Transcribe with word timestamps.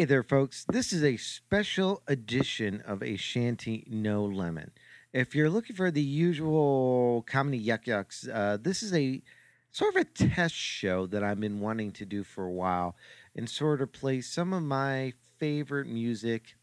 Hey 0.00 0.06
there, 0.06 0.22
folks. 0.22 0.64
This 0.64 0.94
is 0.94 1.04
a 1.04 1.18
special 1.18 2.02
edition 2.06 2.82
of 2.86 3.02
A 3.02 3.16
Shanty 3.16 3.84
No 3.86 4.24
Lemon. 4.24 4.70
If 5.12 5.34
you're 5.34 5.50
looking 5.50 5.76
for 5.76 5.90
the 5.90 6.00
usual 6.00 7.22
comedy 7.26 7.62
yuck 7.62 7.84
yucks, 7.84 8.26
uh, 8.26 8.56
this 8.56 8.82
is 8.82 8.94
a 8.94 9.20
sort 9.72 9.94
of 9.94 10.00
a 10.00 10.04
test 10.06 10.54
show 10.54 11.04
that 11.08 11.22
I've 11.22 11.38
been 11.38 11.60
wanting 11.60 11.92
to 11.92 12.06
do 12.06 12.24
for 12.24 12.46
a 12.46 12.50
while 12.50 12.96
and 13.36 13.46
sort 13.46 13.82
of 13.82 13.92
play 13.92 14.22
some 14.22 14.54
of 14.54 14.62
my 14.62 15.12
favorite 15.38 15.86
music. 15.86 16.56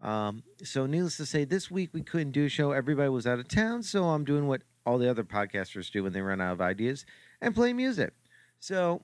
Um, 0.00 0.42
so, 0.64 0.84
needless 0.84 1.18
to 1.18 1.26
say, 1.26 1.44
this 1.44 1.70
week 1.70 1.90
we 1.92 2.02
couldn't 2.02 2.32
do 2.32 2.46
a 2.46 2.48
show. 2.48 2.72
Everybody 2.72 3.10
was 3.10 3.28
out 3.28 3.38
of 3.38 3.46
town, 3.46 3.84
so 3.84 4.06
I'm 4.06 4.24
doing 4.24 4.48
what 4.48 4.62
all 4.84 4.98
the 4.98 5.08
other 5.08 5.22
podcasters 5.22 5.88
do 5.88 6.02
when 6.02 6.14
they 6.14 6.20
run 6.20 6.40
out 6.40 6.54
of 6.54 6.60
ideas 6.60 7.06
and 7.40 7.54
play 7.54 7.72
music. 7.72 8.12
So, 8.58 9.02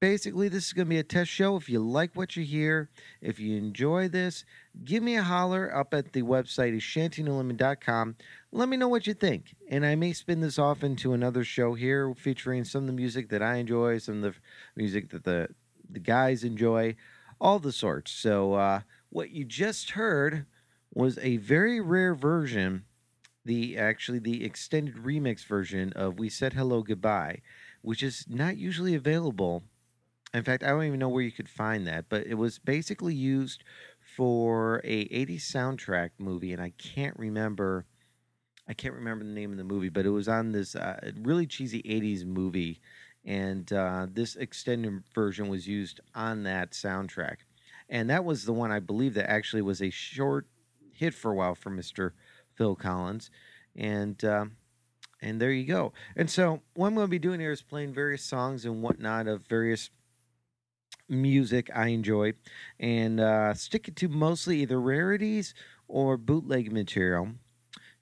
basically 0.00 0.48
this 0.48 0.66
is 0.66 0.72
going 0.72 0.86
to 0.86 0.90
be 0.90 0.98
a 0.98 1.02
test 1.02 1.30
show. 1.30 1.56
If 1.56 1.68
you 1.68 1.80
like 1.80 2.14
what 2.14 2.36
you 2.36 2.44
hear 2.44 2.90
if 3.20 3.38
you 3.38 3.56
enjoy 3.56 4.08
this 4.08 4.44
give 4.84 5.02
me 5.02 5.16
a 5.16 5.22
holler 5.22 5.74
up 5.74 5.94
at 5.94 6.12
the 6.12 6.22
website 6.22 6.76
shantynolemon.com 6.76 8.16
let 8.52 8.68
me 8.68 8.76
know 8.76 8.88
what 8.88 9.06
you 9.06 9.14
think 9.14 9.54
and 9.70 9.86
i 9.86 9.94
may 9.94 10.12
spin 10.12 10.40
this 10.40 10.58
off 10.58 10.84
into 10.84 11.14
another 11.14 11.42
show 11.44 11.72
here 11.72 12.12
featuring 12.14 12.62
some 12.62 12.82
of 12.82 12.86
the 12.86 12.92
music 12.92 13.30
that 13.30 13.42
i 13.42 13.56
enjoy 13.56 13.96
some 13.96 14.16
of 14.16 14.34
the 14.34 14.34
music 14.76 15.08
that 15.08 15.24
the 15.24 15.48
the 15.90 16.00
guys 16.00 16.44
enjoy 16.44 16.96
all 17.40 17.58
the 17.58 17.72
sorts. 17.72 18.10
So 18.12 18.54
uh, 18.54 18.80
what 19.10 19.30
you 19.30 19.44
just 19.44 19.90
heard 19.90 20.46
was 20.94 21.18
a 21.18 21.36
very 21.38 21.80
rare 21.80 22.14
version 22.14 22.84
the 23.44 23.78
actually 23.78 24.18
the 24.18 24.44
extended 24.44 24.96
remix 24.96 25.44
version 25.44 25.92
of 25.94 26.18
we 26.18 26.28
said 26.28 26.52
hello 26.52 26.82
goodbye 26.82 27.40
which 27.80 28.02
is 28.02 28.24
not 28.28 28.56
usually 28.56 28.92
available 28.96 29.62
in 30.34 30.42
fact, 30.42 30.62
I 30.62 30.68
don't 30.68 30.84
even 30.84 30.98
know 30.98 31.08
where 31.08 31.22
you 31.22 31.32
could 31.32 31.48
find 31.48 31.86
that, 31.86 32.06
but 32.08 32.26
it 32.26 32.34
was 32.34 32.58
basically 32.58 33.14
used 33.14 33.64
for 34.16 34.80
a 34.84 35.04
80s 35.08 35.42
soundtrack 35.42 36.10
movie, 36.18 36.52
and 36.52 36.62
I 36.62 36.72
can't 36.78 37.16
remember. 37.18 37.86
I 38.68 38.74
can't 38.74 38.94
remember 38.94 39.24
the 39.24 39.30
name 39.30 39.52
of 39.52 39.58
the 39.58 39.64
movie, 39.64 39.90
but 39.90 40.06
it 40.06 40.10
was 40.10 40.28
on 40.28 40.50
this 40.50 40.74
uh, 40.74 41.12
really 41.22 41.46
cheesy 41.46 41.82
80s 41.82 42.24
movie, 42.24 42.80
and 43.24 43.72
uh, 43.72 44.06
this 44.10 44.34
extended 44.34 45.04
version 45.14 45.48
was 45.48 45.68
used 45.68 46.00
on 46.14 46.42
that 46.44 46.72
soundtrack. 46.72 47.36
And 47.88 48.10
that 48.10 48.24
was 48.24 48.44
the 48.44 48.52
one 48.52 48.72
I 48.72 48.80
believe 48.80 49.14
that 49.14 49.30
actually 49.30 49.62
was 49.62 49.80
a 49.80 49.90
short 49.90 50.46
hit 50.92 51.14
for 51.14 51.30
a 51.30 51.34
while 51.34 51.54
for 51.54 51.70
Mr. 51.70 52.10
Phil 52.54 52.74
Collins. 52.74 53.30
And 53.76 54.24
um, 54.24 54.56
and 55.22 55.40
there 55.40 55.52
you 55.52 55.64
go. 55.64 55.92
And 56.14 56.30
so 56.30 56.60
what 56.74 56.88
I'm 56.88 56.94
going 56.94 57.06
to 57.06 57.10
be 57.10 57.18
doing 57.18 57.40
here 57.40 57.52
is 57.52 57.62
playing 57.62 57.94
various 57.94 58.22
songs 58.22 58.64
and 58.64 58.82
whatnot 58.82 59.26
of 59.26 59.46
various 59.46 59.90
music 61.08 61.70
I 61.74 61.88
enjoy, 61.88 62.34
and 62.80 63.20
uh, 63.20 63.54
stick 63.54 63.88
it 63.88 63.96
to 63.96 64.08
mostly 64.08 64.62
either 64.62 64.80
rarities 64.80 65.54
or 65.88 66.16
bootleg 66.16 66.72
material 66.72 67.28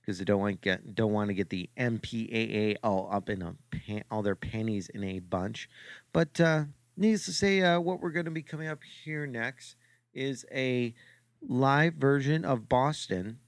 because 0.01 0.21
I 0.21 0.25
don't 0.25 0.41
want 0.41 0.61
get 0.61 0.95
don't 0.95 1.13
want 1.13 1.29
to 1.29 1.35
get 1.35 1.51
the 1.51 1.69
MPAA 1.79 2.77
all 2.83 3.09
up 3.11 3.29
in 3.29 3.43
a 3.43 3.55
pa- 3.71 4.05
all 4.11 4.23
their 4.23 4.37
panties 4.37 4.89
in 4.89 5.05
a 5.05 5.19
bunch. 5.19 5.69
But 6.13 6.41
uh, 6.41 6.65
needless 6.97 7.25
to 7.27 7.33
say, 7.33 7.63
uh, 7.63 7.81
what 7.81 8.01
we're 8.01 8.11
going 8.11 8.27
to 8.27 8.31
be 8.31 8.43
coming 8.43 8.69
up 8.69 8.81
here 9.05 9.27
next 9.27 9.77
is 10.13 10.45
a 10.53 10.95
live 11.47 11.95
version 11.95 12.45
of 12.45 12.69
Boston 12.69 13.39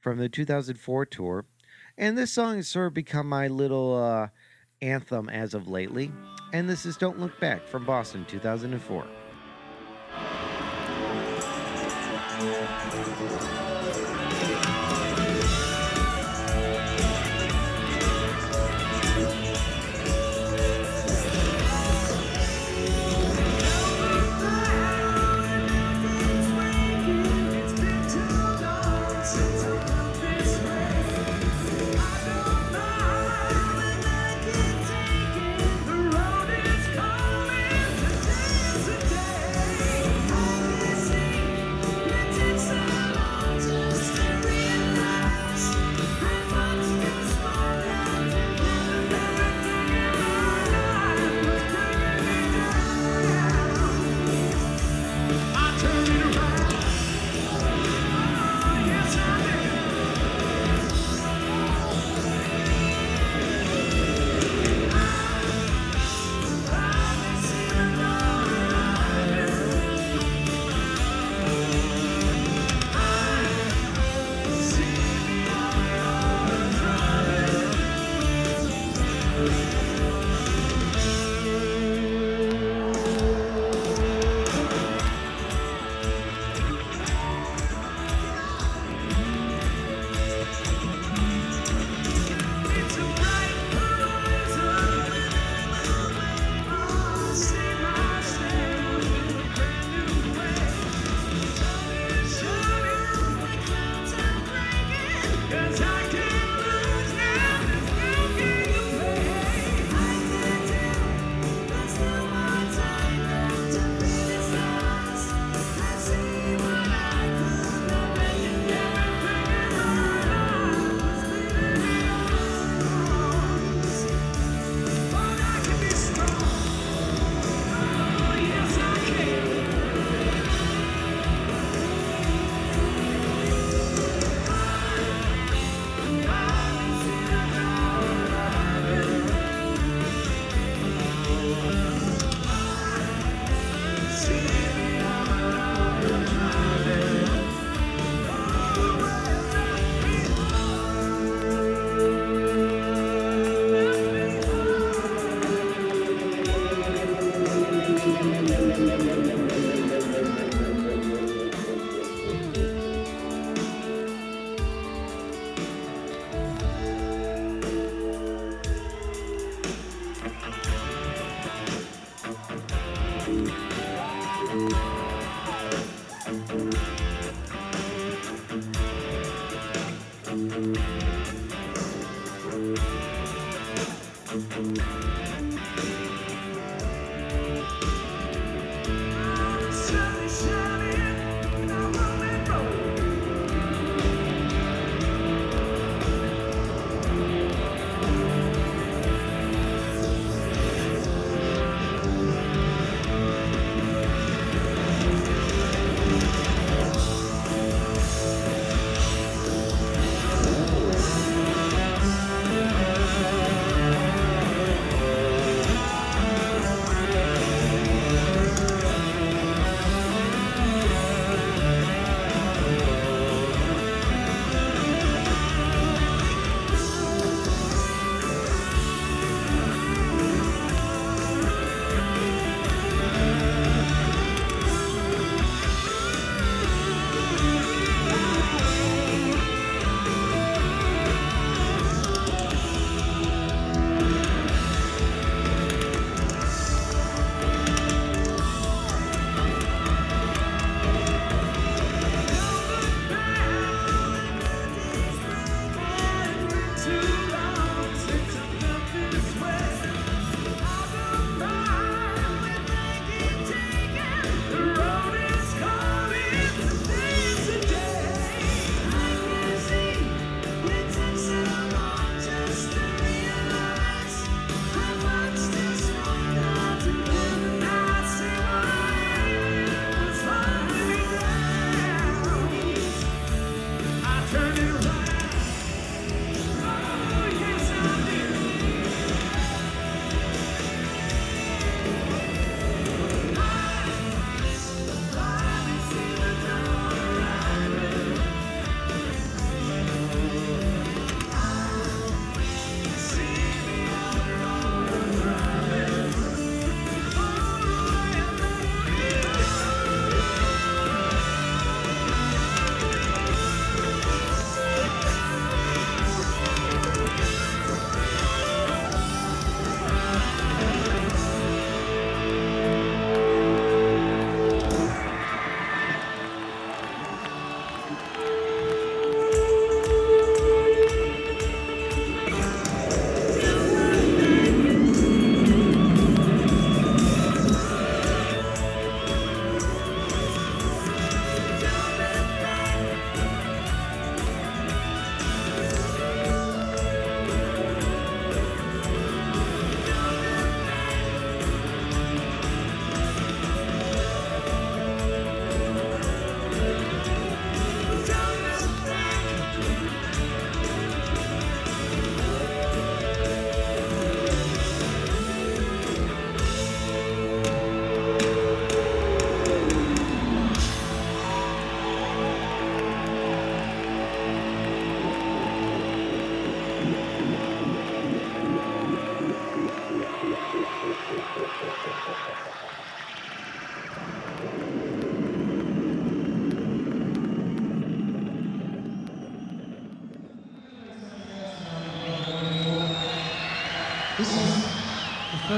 from 0.00 0.18
the 0.18 0.28
2004 0.28 1.06
tour. 1.06 1.46
And 1.96 2.18
this 2.18 2.32
song 2.32 2.56
has 2.56 2.68
sort 2.68 2.88
of 2.88 2.94
become 2.94 3.28
my 3.28 3.46
little 3.46 3.94
uh, 3.96 4.28
anthem 4.84 5.28
as 5.28 5.54
of 5.54 5.68
lately. 5.68 6.12
And 6.52 6.68
this 6.68 6.86
is 6.86 6.96
Don't 6.96 7.18
Look 7.18 7.38
Back 7.40 7.66
from 7.66 7.84
Boston 7.84 8.24
2004. 8.28 9.06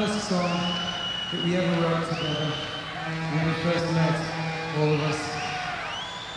first 0.07 0.29
song 0.29 0.49
that 1.33 1.45
we 1.45 1.57
ever 1.57 1.83
wrote 1.83 2.09
together 2.09 2.53
when 3.33 3.47
we 3.47 3.53
first 3.65 3.93
met, 3.93 4.77
all 4.79 4.95
of 4.95 5.01
us, 5.01 5.19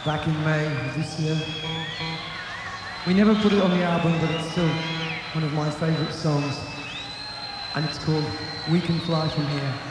back 0.04 0.26
in 0.28 0.34
May 0.44 0.66
of 0.66 0.96
this 0.96 1.20
year. 1.20 1.38
We 3.06 3.14
never 3.14 3.36
put 3.36 3.54
it 3.54 3.62
on 3.62 3.70
the 3.70 3.84
album, 3.84 4.20
but 4.20 4.32
it's 4.32 4.52
still 4.52 4.70
one 5.34 5.44
of 5.44 5.54
my 5.54 5.70
favourite 5.70 6.14
songs, 6.14 6.60
and 7.76 7.86
it's 7.86 8.04
called 8.04 8.26
We 8.72 8.82
Can 8.82 9.00
Fly 9.02 9.30
From 9.30 9.46
Here. 9.46 9.89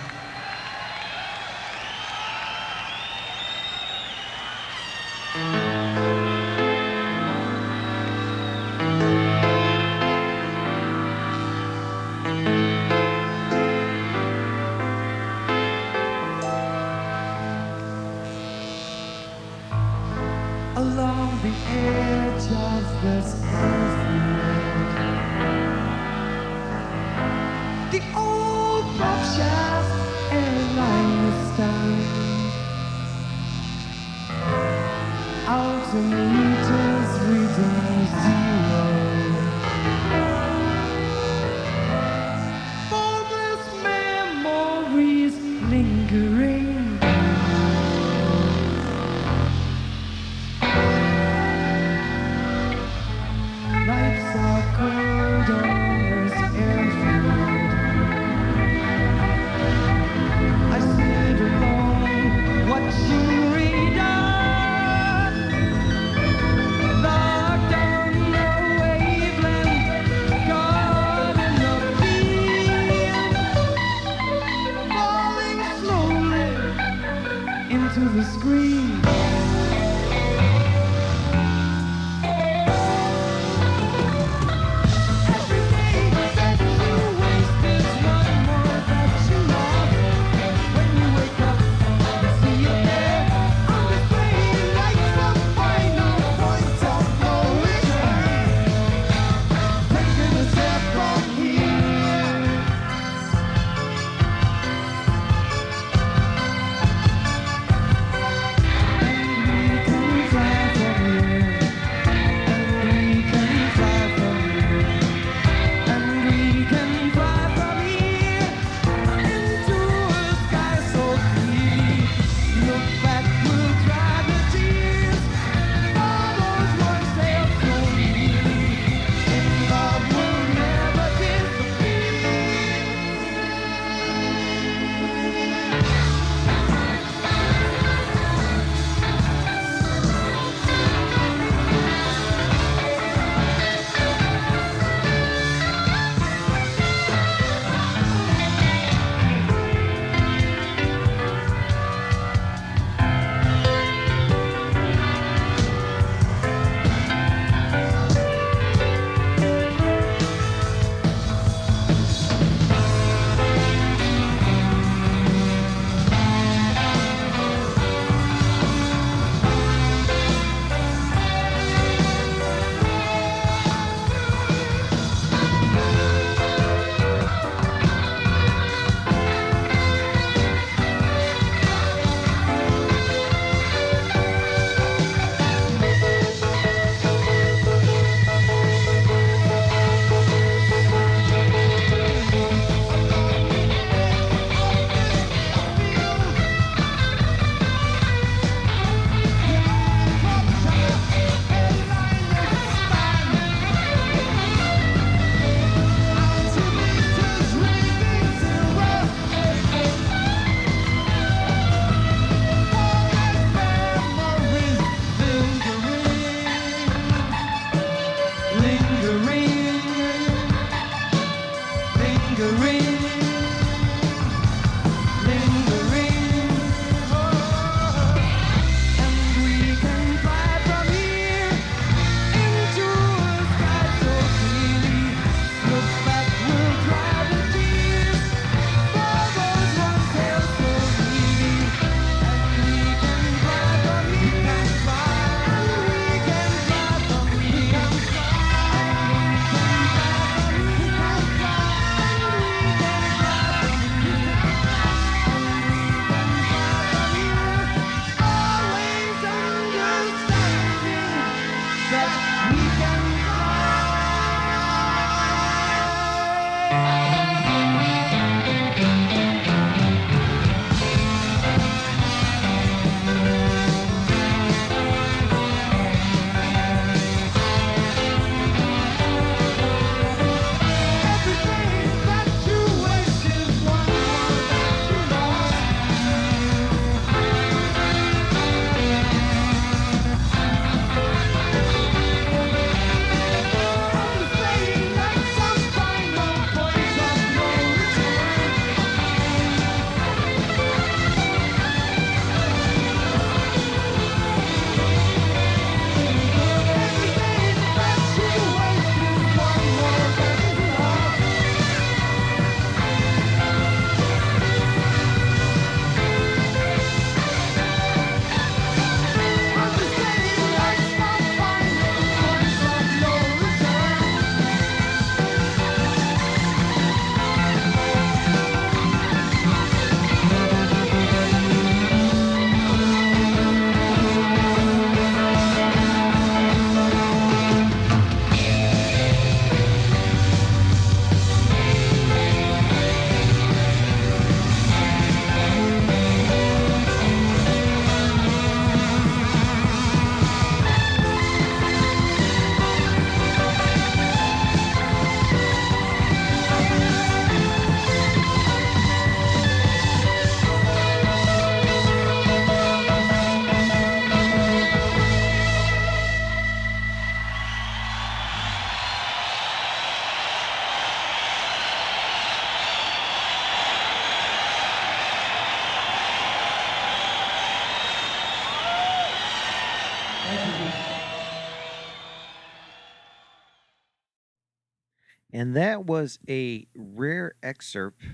That 385.59 385.87
was 385.87 386.21
a 386.29 386.69
rare 386.77 387.35
excerpt 387.43 388.05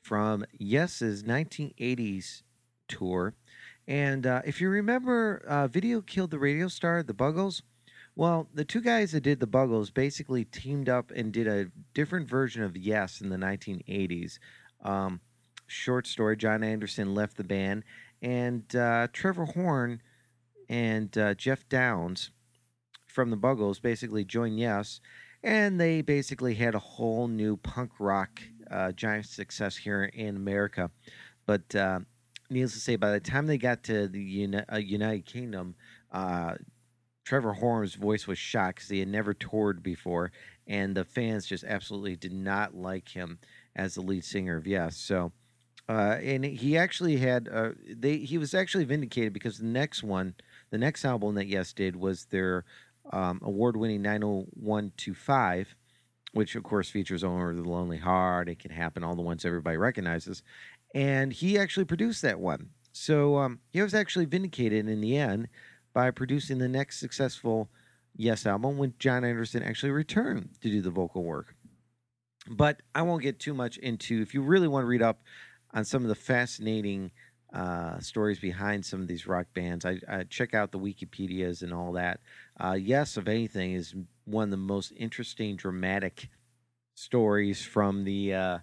from 0.00 0.46
Yes's 0.58 1.22
1980s 1.22 2.40
tour. 2.88 3.34
And 3.86 4.26
uh, 4.26 4.40
if 4.46 4.62
you 4.62 4.70
remember, 4.70 5.44
uh, 5.46 5.68
Video 5.68 6.00
Killed 6.00 6.30
the 6.30 6.38
Radio 6.38 6.66
Star, 6.66 7.02
the 7.02 7.12
Buggles. 7.12 7.60
Well, 8.16 8.48
the 8.54 8.64
two 8.64 8.80
guys 8.80 9.12
that 9.12 9.20
did 9.20 9.38
the 9.38 9.46
Buggles 9.46 9.92
basically 9.92 10.46
teamed 10.46 10.88
up 10.88 11.10
and 11.10 11.30
did 11.30 11.46
a 11.46 11.66
different 11.92 12.26
version 12.26 12.62
of 12.62 12.74
Yes 12.74 13.20
in 13.20 13.28
the 13.28 13.36
1980s. 13.36 14.38
Um, 14.82 15.20
short 15.66 16.06
story 16.06 16.38
Jon 16.38 16.64
Anderson 16.64 17.14
left 17.14 17.36
the 17.36 17.44
band, 17.44 17.84
and 18.22 18.74
uh, 18.74 19.08
Trevor 19.12 19.44
Horn 19.44 20.00
and 20.70 21.18
uh, 21.18 21.34
Geoff 21.34 21.68
Downes 21.68 22.30
from 23.04 23.28
the 23.28 23.36
Buggles 23.36 23.78
basically 23.78 24.24
joined 24.24 24.58
Yes, 24.58 25.02
and 25.42 25.80
they 25.80 26.02
basically 26.02 26.54
had 26.54 26.74
a 26.74 26.80
whole 26.80 27.28
new 27.28 27.56
punk 27.56 27.92
rock 27.98 28.40
uh, 28.70 28.92
giant 28.92 29.26
success 29.26 29.76
here 29.76 30.04
in 30.04 30.36
America. 30.36 30.90
But 31.46 31.74
uh, 31.74 32.00
needless 32.50 32.74
to 32.74 32.80
say, 32.80 32.96
by 32.96 33.12
the 33.12 33.20
time 33.20 33.46
they 33.46 33.58
got 33.58 33.82
to 33.84 34.08
the 34.08 34.20
Uni- 34.20 34.64
uh, 34.70 34.76
United 34.76 35.26
Kingdom, 35.26 35.74
uh, 36.12 36.54
Trevor 37.24 37.54
Horn's 37.54 37.94
voice 37.94 38.26
was 38.26 38.38
shot 38.38 38.76
because 38.76 38.88
he 38.88 39.00
had 39.00 39.08
never 39.08 39.34
toured 39.34 39.82
before, 39.82 40.32
and 40.66 40.94
the 40.94 41.04
fans 41.04 41.46
just 41.46 41.64
absolutely 41.64 42.16
did 42.16 42.32
not 42.32 42.74
like 42.74 43.10
him 43.10 43.38
as 43.76 43.94
the 43.94 44.00
lead 44.00 44.24
singer 44.24 44.56
of 44.56 44.66
Yes. 44.66 44.96
So, 44.96 45.32
uh, 45.88 46.16
and 46.22 46.44
he 46.44 46.78
actually 46.78 47.18
had 47.18 47.48
uh, 47.52 47.70
they 47.86 48.16
he 48.18 48.38
was 48.38 48.54
actually 48.54 48.84
vindicated 48.84 49.34
because 49.34 49.58
the 49.58 49.66
next 49.66 50.02
one, 50.02 50.34
the 50.70 50.78
next 50.78 51.04
album 51.04 51.34
that 51.34 51.48
Yes 51.48 51.72
did 51.74 51.96
was 51.96 52.26
their 52.26 52.64
um, 53.12 53.40
award-winning 53.42 54.02
90125, 54.02 55.74
which 56.32 56.54
of 56.54 56.62
course 56.62 56.90
features 56.90 57.24
"Over 57.24 57.54
the 57.54 57.62
Lonely 57.62 57.98
Heart," 57.98 58.48
"It 58.48 58.58
Can 58.58 58.70
Happen," 58.70 59.04
all 59.04 59.16
the 59.16 59.22
ones 59.22 59.44
everybody 59.44 59.76
recognizes, 59.76 60.42
and 60.94 61.32
he 61.32 61.58
actually 61.58 61.84
produced 61.84 62.22
that 62.22 62.40
one. 62.40 62.70
So 62.92 63.36
um, 63.36 63.60
he 63.70 63.82
was 63.82 63.94
actually 63.94 64.24
vindicated 64.24 64.88
in 64.88 65.00
the 65.00 65.16
end 65.16 65.48
by 65.92 66.10
producing 66.10 66.58
the 66.58 66.68
next 66.68 66.98
successful 66.98 67.70
Yes 68.16 68.46
album 68.46 68.78
when 68.78 68.94
Jon 68.98 69.24
Anderson 69.24 69.62
actually 69.62 69.92
returned 69.92 70.50
to 70.60 70.68
do 70.68 70.82
the 70.82 70.90
vocal 70.90 71.22
work. 71.22 71.54
But 72.50 72.82
I 72.94 73.02
won't 73.02 73.22
get 73.22 73.38
too 73.38 73.54
much 73.54 73.76
into. 73.78 74.20
If 74.20 74.34
you 74.34 74.42
really 74.42 74.66
want 74.66 74.82
to 74.82 74.88
read 74.88 75.02
up 75.02 75.22
on 75.72 75.84
some 75.84 76.02
of 76.02 76.08
the 76.08 76.14
fascinating 76.14 77.12
uh, 77.52 77.98
stories 78.00 78.38
behind 78.38 78.84
some 78.84 79.00
of 79.00 79.08
these 79.08 79.26
rock 79.26 79.46
bands, 79.54 79.84
I, 79.84 79.98
I 80.08 80.24
check 80.24 80.54
out 80.54 80.72
the 80.72 80.78
Wikipedias 80.78 81.62
and 81.62 81.72
all 81.72 81.92
that. 81.92 82.20
Uh, 82.58 82.76
yes, 82.78 83.16
if 83.16 83.26
anything, 83.26 83.72
is 83.72 83.94
one 84.24 84.44
of 84.44 84.50
the 84.50 84.56
most 84.56 84.92
interesting, 84.96 85.56
dramatic 85.56 86.28
stories 86.94 87.64
from 87.64 88.04
the 88.04 88.34
uh, 88.34 88.58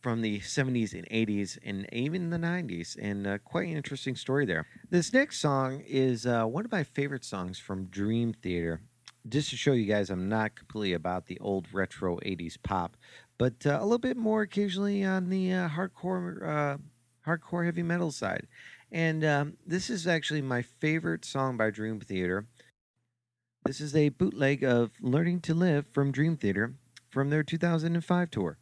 from 0.00 0.22
the 0.22 0.38
70s 0.40 0.92
and 0.92 1.08
80s 1.08 1.58
and 1.64 1.92
even 1.92 2.30
the 2.30 2.36
90s, 2.36 2.96
and 3.00 3.26
uh, 3.26 3.38
quite 3.38 3.66
an 3.68 3.76
interesting 3.76 4.14
story 4.14 4.46
there. 4.46 4.64
This 4.90 5.12
next 5.12 5.40
song 5.40 5.82
is 5.86 6.24
uh, 6.24 6.44
one 6.44 6.64
of 6.64 6.70
my 6.70 6.84
favorite 6.84 7.24
songs 7.24 7.58
from 7.58 7.86
Dream 7.86 8.32
Theater. 8.32 8.80
Just 9.28 9.50
to 9.50 9.56
show 9.56 9.72
you 9.72 9.86
guys, 9.86 10.08
I'm 10.08 10.28
not 10.28 10.54
completely 10.54 10.92
about 10.92 11.26
the 11.26 11.38
old 11.40 11.66
retro 11.72 12.18
80s 12.18 12.56
pop, 12.62 12.96
but 13.38 13.66
a 13.66 13.82
little 13.82 13.98
bit 13.98 14.16
more 14.16 14.42
occasionally 14.42 15.04
on 15.04 15.28
the 15.28 15.50
hardcore, 15.50 16.78
hardcore 17.28 17.64
heavy 17.64 17.82
metal 17.82 18.10
side. 18.10 18.46
And 18.90 19.24
um, 19.24 19.56
this 19.66 19.90
is 19.90 20.06
actually 20.06 20.42
my 20.42 20.62
favorite 20.62 21.24
song 21.24 21.56
by 21.56 21.70
Dream 21.70 22.00
Theater. 22.00 22.46
This 23.66 23.80
is 23.80 23.94
a 23.94 24.08
bootleg 24.08 24.64
of 24.64 24.92
Learning 25.00 25.40
to 25.42 25.54
Live 25.54 25.86
from 25.92 26.10
Dream 26.10 26.36
Theater 26.36 26.74
from 27.10 27.28
their 27.28 27.42
2005 27.42 28.30
tour. 28.30 28.58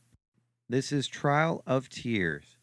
This 0.69 0.91
is 0.91 1.07
Trial 1.07 1.63
of 1.65 1.89
Tears. 1.89 2.56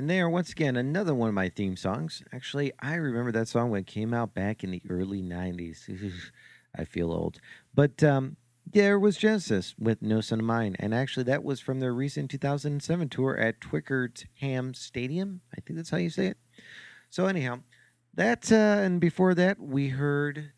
And 0.00 0.08
there, 0.08 0.30
once 0.30 0.50
again 0.50 0.76
another 0.76 1.14
one 1.14 1.28
of 1.28 1.34
my 1.34 1.50
theme 1.50 1.76
songs. 1.76 2.22
Actually, 2.32 2.72
I 2.80 2.94
remember 2.94 3.32
that 3.32 3.48
song 3.48 3.68
when 3.68 3.82
it 3.82 3.86
came 3.86 4.14
out 4.14 4.32
back 4.32 4.64
in 4.64 4.70
the 4.70 4.80
early 4.88 5.20
90s. 5.20 5.90
I 6.74 6.86
feel 6.86 7.12
old. 7.12 7.38
But 7.74 8.02
um, 8.02 8.38
there 8.64 8.98
was 8.98 9.18
Genesis 9.18 9.74
with 9.78 10.00
No 10.00 10.22
Son 10.22 10.40
of 10.40 10.46
Mine. 10.46 10.74
And 10.78 10.94
actually, 10.94 11.24
that 11.24 11.44
was 11.44 11.60
from 11.60 11.80
their 11.80 11.92
recent 11.92 12.30
2007 12.30 13.10
tour 13.10 13.36
at 13.36 13.60
Twickenham 13.60 14.72
Stadium. 14.72 15.42
I 15.54 15.60
think 15.60 15.76
that's 15.76 15.90
how 15.90 15.98
you 15.98 16.08
say 16.08 16.28
it. 16.28 16.38
So, 17.10 17.26
anyhow, 17.26 17.58
that 18.14 18.50
uh, 18.50 18.54
and 18.54 19.02
before 19.02 19.34
that, 19.34 19.60
we 19.60 19.88
heard 19.88 20.52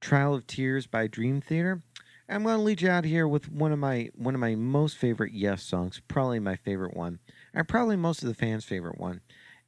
Trial 0.00 0.36
of 0.36 0.46
Tears 0.46 0.86
by 0.86 1.08
Dream 1.08 1.40
Theater. 1.40 1.82
I'm 2.28 2.44
going 2.44 2.58
to 2.58 2.62
lead 2.62 2.80
you 2.80 2.90
out 2.90 3.04
here 3.04 3.26
with 3.26 3.50
one 3.50 3.72
of 3.72 3.80
my 3.80 4.10
one 4.14 4.34
of 4.34 4.40
my 4.40 4.54
most 4.54 4.96
favorite 4.96 5.32
Yes 5.32 5.64
songs, 5.64 6.00
probably 6.06 6.38
my 6.38 6.54
favorite 6.54 6.96
one 6.96 7.18
and 7.54 7.68
probably 7.68 7.96
most 7.96 8.22
of 8.22 8.28
the 8.28 8.34
fans' 8.34 8.64
favorite 8.64 8.98
one. 8.98 9.20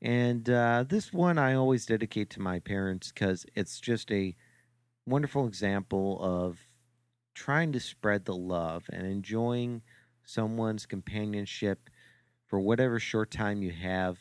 And 0.03 0.51
uh, 0.51 0.85
this 0.87 1.13
one 1.13 1.39
I 1.39 1.55
always 1.55 1.87
dedicate 1.87 2.29
to 2.31 2.41
my 2.41 2.59
parents 2.59 3.13
because 3.13 3.47
it's 3.55 3.81
just 3.81 4.11
a 4.13 4.35
wonderful 5.07 5.47
example 5.47 6.19
of 6.21 6.59
trying 7.35 7.73
to 7.73 7.81
spread 7.81 8.25
the 8.25 8.35
love 8.35 8.85
and 8.93 9.07
enjoying 9.07 9.83
someone's 10.25 10.85
companionship 10.85 11.89
for 12.47 12.61
whatever 12.61 12.99
short 12.99 13.31
time 13.31 13.63
you 13.63 13.71
have 13.71 14.19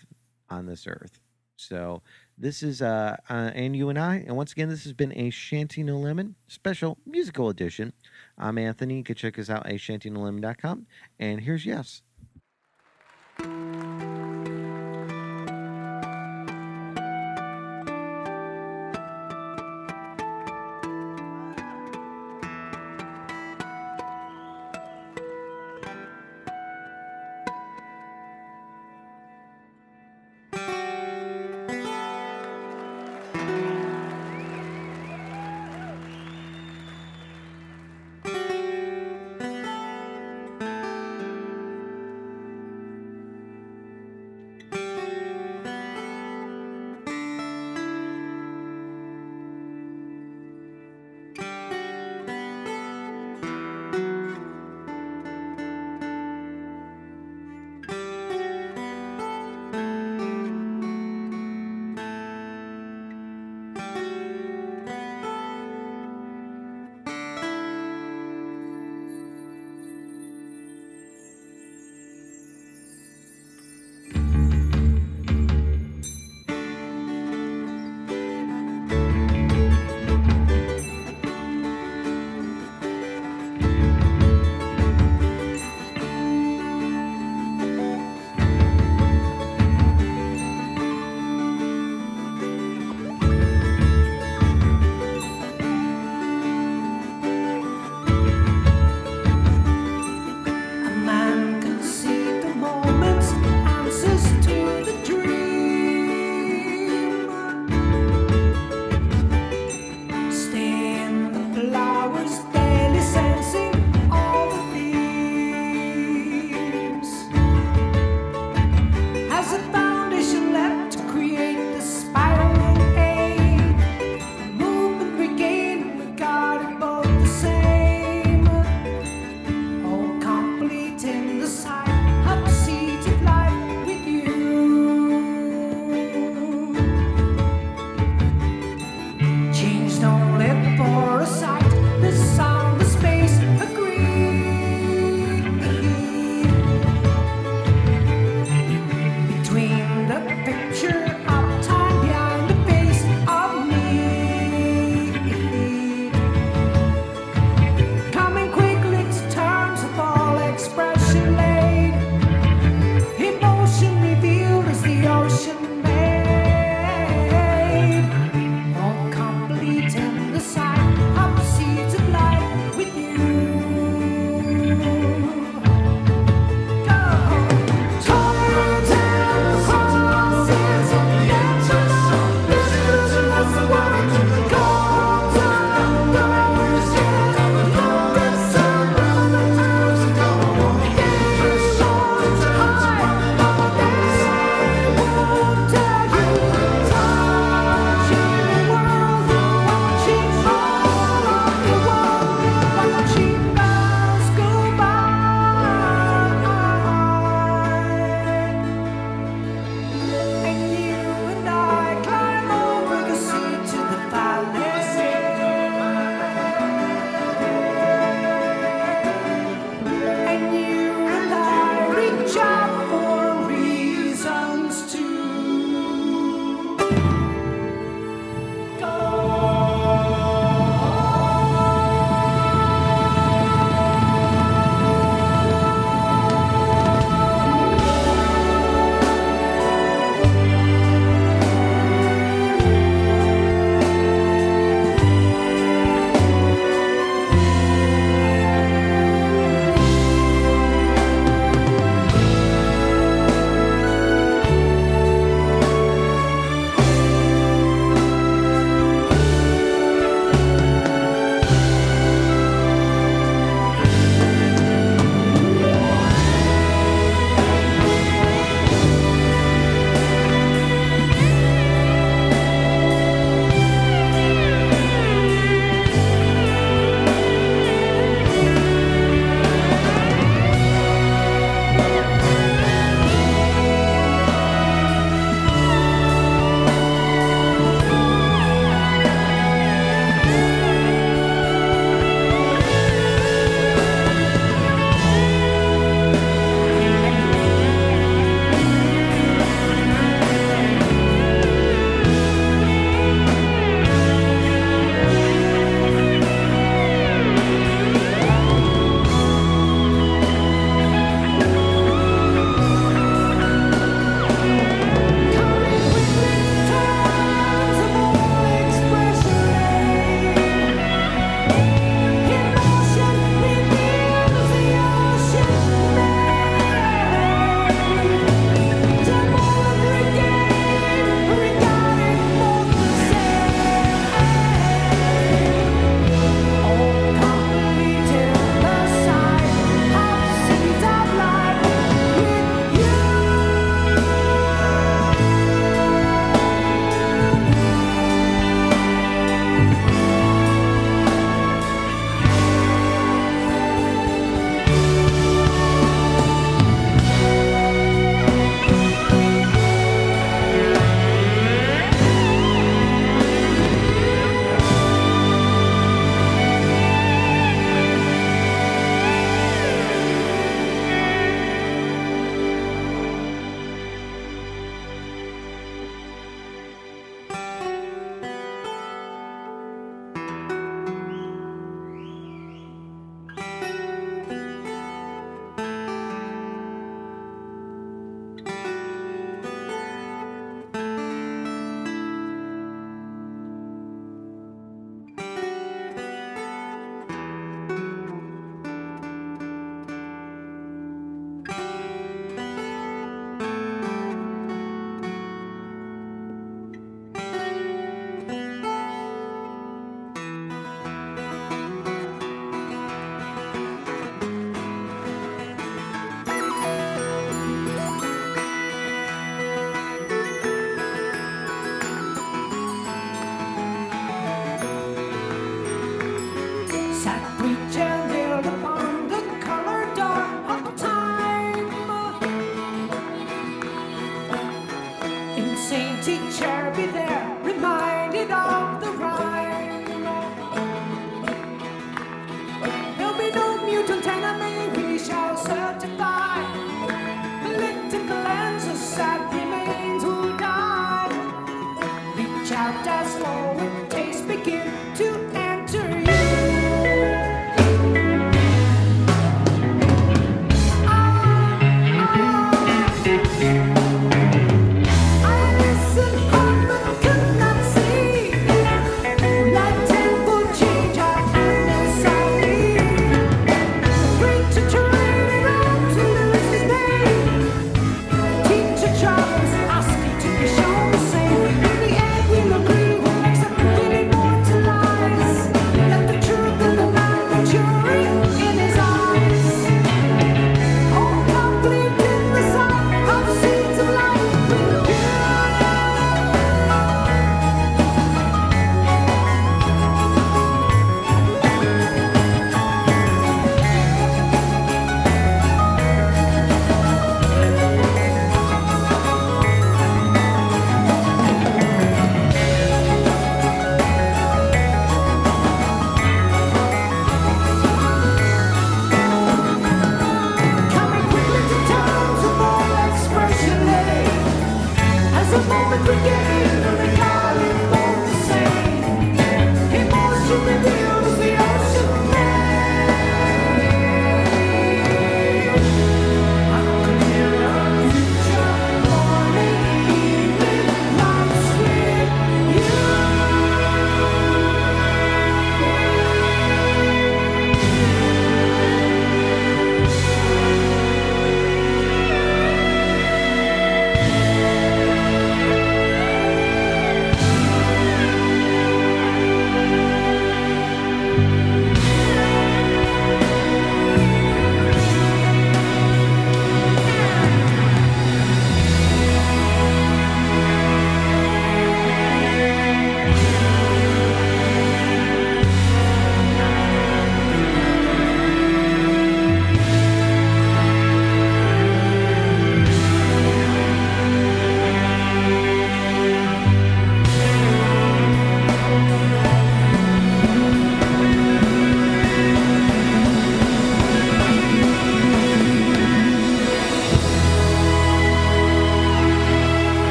on 0.50 0.66
this 0.66 0.86
earth. 0.88 1.20
So 1.58 2.02
this 2.38 2.62
is 2.62 2.82
uh, 2.82 3.16
uh 3.30 3.52
and 3.54 3.76
you 3.76 3.90
and 3.90 3.98
I, 3.98 4.18
and 4.28 4.36
once 4.36 4.52
again, 4.52 4.68
this 4.68 4.84
has 4.84 4.94
been 4.94 5.18
a 5.18 5.30
Shanty 5.30 5.84
No 5.84 5.98
Lemon 5.98 6.36
special 6.48 6.98
musical 7.06 7.50
edition. 7.50 7.94
I'm 8.38 8.58
Anthony. 8.58 8.98
You 8.98 9.04
can 9.04 9.16
check 9.16 9.40
us 9.40 9.50
out 9.50 9.66
at 9.66 9.76
shantynolemon.com. 9.76 10.86
And 11.18 11.42
here's 11.42 11.66
yes. 11.66 12.02
Thank 13.38 13.50
you. 13.50 13.95